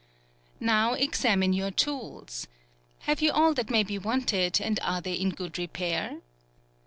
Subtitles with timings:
[0.59, 2.47] Now examine your tools.
[3.01, 6.21] Have you all that may be wanted, and are they in good repair.